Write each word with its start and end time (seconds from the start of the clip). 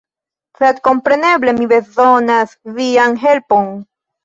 Sed 0.61 0.79
kompreneble 0.87 1.53
mi 1.59 1.69
bezonas 1.75 2.59
vian 2.81 3.17
helpon! 3.29 3.73